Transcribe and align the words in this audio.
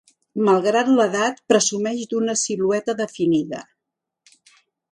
Malgrat 0.45 0.87
l'edat, 0.99 1.37
presumeix 1.53 2.01
d'una 2.13 2.37
silueta 2.45 2.97
definida. 3.03 3.61